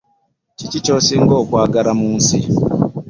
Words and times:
Kiki 0.57 0.79
ky'osinga 0.85 1.33
okwagala 1.41 1.91
mu 1.99 2.07
nsi. 2.17 2.39